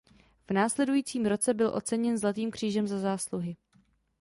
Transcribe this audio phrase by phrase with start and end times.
[0.49, 3.55] V následujícím roce byl oceněn zlatým křížem za zásluhy.